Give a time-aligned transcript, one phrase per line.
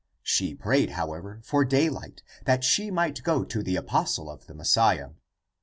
[0.23, 4.55] She prayed, however, for day light, that she might go to the apostle of the
[4.55, 5.11] Mes siah.